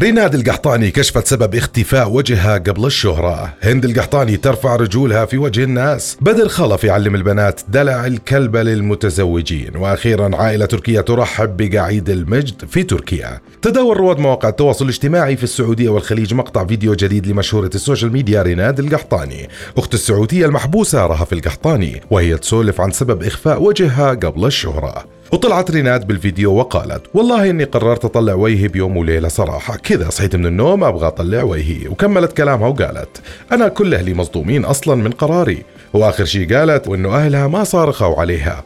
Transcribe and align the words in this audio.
ريناد 0.00 0.34
القحطاني 0.34 0.90
كشفت 0.90 1.26
سبب 1.26 1.54
اختفاء 1.54 2.10
وجهها 2.10 2.58
قبل 2.58 2.86
الشهرة. 2.86 3.54
هند 3.62 3.84
القحطاني 3.84 4.36
ترفع 4.36 4.76
رجولها 4.76 5.24
في 5.24 5.38
وجه 5.38 5.64
الناس. 5.64 6.16
بدر 6.20 6.48
خلف 6.48 6.84
يعلم 6.84 7.14
البنات 7.14 7.60
دلع 7.68 8.06
الكلبة 8.06 8.62
للمتزوجين. 8.62 9.76
وأخيرا 9.76 10.36
عائلة 10.36 10.66
تركية 10.66 11.00
ترحب 11.00 11.56
بقعيد 11.56 12.10
المجد 12.10 12.64
في 12.68 12.82
تركيا. 12.82 13.40
تداول 13.62 13.96
رواد 13.96 14.18
مواقع 14.18 14.48
التواصل 14.48 14.84
الاجتماعي 14.84 15.36
في 15.36 15.44
السعودية 15.44 15.88
والخليج 15.88 16.34
مقطع 16.34 16.66
فيديو 16.66 16.94
جديد 16.94 17.26
لمشهورة 17.26 17.70
ال 17.74 17.79
social 17.79 18.12
media 18.12 18.42
ريناد 18.42 18.80
القحطاني. 18.80 19.48
أخت 19.76 19.94
السعودية 19.94 20.46
المحبوسة 20.46 21.06
رهف 21.06 21.32
القحطاني 21.32 22.02
وهي 22.10 22.36
تسولف 22.36 22.80
عن 22.80 22.90
سبب 22.90 23.22
إخفاء 23.22 23.62
وجهها 23.62 24.10
قبل 24.10 24.46
الشهرة. 24.46 25.04
وطلعت 25.32 25.70
ريناد 25.70 26.06
بالفيديو 26.06 26.54
وقالت 26.54 27.02
والله 27.14 27.50
إني 27.50 27.64
قررت 27.64 28.04
أطلع 28.04 28.34
وجهي 28.34 28.68
بيوم 28.68 28.96
وليلة 28.96 29.28
صراحة. 29.28 29.76
كذا 29.84 30.10
صحيت 30.10 30.36
من 30.36 30.46
النوم 30.46 30.84
أبغى 30.84 31.06
أطلع 31.06 31.42
وجهي 31.42 31.88
وكملت 31.88 32.32
كلامها 32.32 32.68
وقالت 32.68 33.22
أنا 33.52 33.68
كل 33.68 33.94
أهلي 33.94 34.14
مصدومين 34.14 34.64
أصلا 34.64 34.94
من 34.94 35.10
قراري. 35.10 35.62
وآخر 35.92 36.24
شي 36.24 36.44
قالت 36.44 36.88
وإنه 36.88 37.16
أهلها 37.16 37.46
ما 37.46 37.64
صارخوا 37.64 38.20
عليها. 38.20 38.64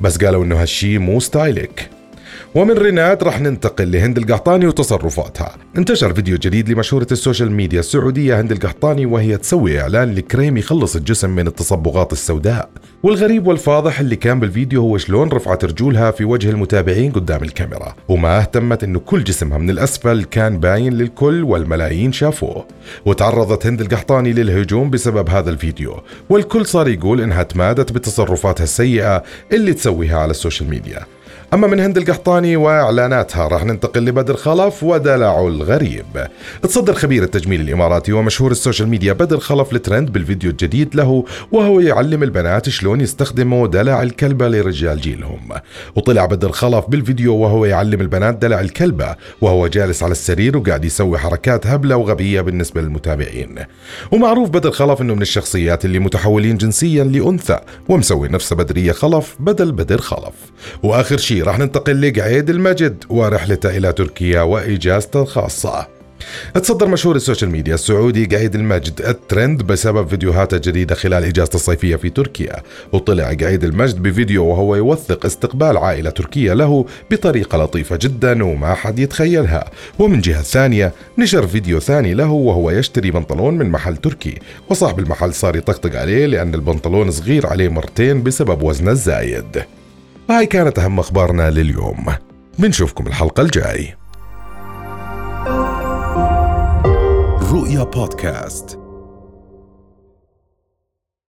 بس 0.00 0.24
قالوا 0.24 0.44
إنه 0.44 0.62
هالشي 0.62 0.98
مو 0.98 1.20
style 1.20 1.72
ك. 1.72 1.93
ومن 2.54 2.74
ريناد 2.74 3.22
راح 3.22 3.40
ننتقل 3.40 3.92
لهند 3.92 4.18
القحطاني 4.18 4.66
وتصرفاتها. 4.66 5.56
انتشر 5.78 6.14
فيديو 6.14 6.36
جديد 6.36 6.68
لمشهورة 6.68 7.06
ال 7.12 7.18
social 7.18 7.52
media 7.52 7.80
السعودية 7.80 8.40
هند 8.40 8.52
القحطاني 8.52 9.06
وهي 9.06 9.36
تسوي 9.36 9.80
إعلان 9.80 10.14
لكريم 10.14 10.56
يخلص 10.56 10.96
الجسم 10.96 11.30
من 11.30 11.46
التصبغات 11.46 12.12
السوداء. 12.12 12.70
والغريب 13.02 13.46
والفاضح 13.46 14.00
اللي 14.00 14.16
كان 14.16 14.40
بالفيديو 14.40 14.80
هو 14.80 14.98
شلون 14.98 15.28
رفعت 15.28 15.64
رجولها 15.64 16.10
في 16.10 16.24
وجه 16.24 16.50
المتابعين 16.50 17.12
قدام 17.12 17.42
الكاميرا. 17.42 17.94
وما 18.08 18.38
اهتمت 18.38 18.84
إنه 18.84 18.98
كل 18.98 19.24
جسمها 19.24 19.58
من 19.58 19.70
الأسفل 19.70 20.24
كان 20.24 20.58
باين 20.58 20.92
للكل 20.92 21.42
والملايين 21.42 22.12
شافوه. 22.12 22.66
وتعرضت 23.06 23.66
هند 23.66 23.80
القحطاني 23.80 24.32
للهجوم 24.32 24.90
بسبب 24.90 25.30
هذا 25.30 25.50
الفيديو. 25.50 26.00
والكل 26.28 26.66
صار 26.66 26.88
يقول 26.88 27.20
إنها 27.20 27.42
تمادت 27.42 27.92
بتصرفاتها 27.92 28.64
السيئة 28.64 29.22
اللي 29.52 29.72
تسويها 29.72 30.18
على 30.18 30.30
ال 30.30 30.36
social 30.36 30.70
media. 30.70 31.00
أما 31.54 31.66
من 31.66 31.80
هند 31.80 31.98
القحطاني 31.98 32.56
وإعلاناتها 32.56 33.48
راح 33.48 33.64
ننتقل 33.64 34.04
لبدر 34.04 34.36
خلف 34.36 34.82
ودلعه 34.82 35.48
الغريب. 35.48 36.26
تصدر 36.62 36.94
خبير 36.94 37.22
التجميل 37.22 37.60
الإماراتي 37.60 38.12
ومشهور 38.12 38.50
ال 38.50 38.55
social 38.55 38.88
media 38.88 39.12
بدر 39.12 39.38
خلف 39.38 39.72
الترند 39.72 40.12
بالفيديو 40.12 40.50
الجديد 40.50 40.94
له 40.94 41.24
وهو 41.52 41.80
يعلم 41.80 42.22
البنات 42.22 42.68
شلون 42.68 43.00
يستخدموا 43.00 43.66
دلع 43.66 44.02
الكلبة 44.02 44.48
لرجال 44.48 45.00
جيلهم. 45.00 45.48
وطلع 45.96 46.26
بدر 46.26 46.52
خلف 46.52 46.84
بالفيديو 46.88 47.36
وهو 47.36 47.64
يعلم 47.64 48.00
البنات 48.00 48.34
دلع 48.34 48.60
الكلبة 48.60 49.16
وهو 49.40 49.66
جالس 49.66 50.02
على 50.02 50.12
السرير 50.12 50.56
وقاعد 50.56 50.84
يسوي 50.84 51.18
حركات 51.18 51.66
هبلة 51.66 51.96
وغبية 51.96 52.40
بالنسبة 52.40 52.80
للمتابعين. 52.80 53.54
ومعروف 54.12 54.50
بدر 54.50 54.70
خلف 54.70 55.00
إنه 55.00 55.14
من 55.14 55.22
الشخصيات 55.22 55.84
اللي 55.84 55.98
متحولين 55.98 56.56
جنسيا 56.56 57.04
لأنثى 57.04 57.58
ومسوي 57.88 58.28
نفسه 58.28 58.56
بدرية 58.56 58.92
خلف 58.92 59.36
بدل 59.40 59.72
بدر 59.72 60.00
خلف. 60.00 60.34
وآخر 60.82 61.18
شيء 61.24 61.42
راح 61.42 61.58
ننتقل 61.58 62.08
لقعيد 62.08 62.50
المجد 62.50 63.04
ورحلته 63.08 63.76
إلى 63.76 63.92
تركيا 63.92 64.42
وإجازته 64.42 65.22
الخاصة. 65.22 65.86
تصدر 66.54 66.88
مشهور 66.88 67.16
ال 67.16 67.21
social 67.21 67.50
media 67.50 67.74
السعودي 67.74 68.26
قعيد 68.26 68.54
المجد 68.54 69.00
الترند 69.00 69.62
بسبب 69.62 70.08
فيديوهاته 70.08 70.54
الجديدة 70.54 70.94
خلال 70.94 71.24
إجازته 71.24 71.56
الصيفية 71.56 71.96
في 71.96 72.10
تركيا. 72.10 72.62
وطلع 72.92 73.24
قعيد 73.24 73.64
المجد 73.64 74.02
بفيديو 74.02 74.46
وهو 74.46 74.76
يوثق 74.76 75.26
استقبال 75.26 75.76
عائلة 75.76 76.10
تركية 76.10 76.52
له 76.52 76.86
بطريقة 77.10 77.64
لطيفة 77.64 77.98
جدا 78.02 78.44
وما 78.44 78.74
حد 78.74 78.98
يتخيلها. 78.98 79.70
ومن 79.98 80.20
جهة 80.20 80.42
ثانية 80.42 80.92
نشر 81.18 81.46
فيديو 81.46 81.80
ثاني 81.80 82.14
له 82.14 82.30
وهو 82.30 82.70
يشتري 82.70 83.10
بنطلون 83.10 83.54
من 83.54 83.70
محل 83.70 83.96
تركي. 83.96 84.38
وصاحب 84.68 84.98
المحل 84.98 85.34
صار 85.34 85.56
يطقطق 85.56 86.00
عليه 86.00 86.26
لأن 86.26 86.54
البنطلون 86.54 87.10
صغير 87.10 87.46
عليه 87.46 87.68
مرتين 87.68 88.22
بسبب 88.22 88.62
وزنه 88.62 88.90
الزايد. 88.90 89.62
هاي 90.30 90.46
كانت 90.46 90.78
أهم 90.78 90.98
أخبارنا 90.98 91.50
لليوم. 91.50 92.06
بنشوفكم 92.58 93.06
الحلقة 93.06 93.42
الجاي. 93.42 93.96
رؤيا 97.52 97.84
بودكاست. 97.84 98.83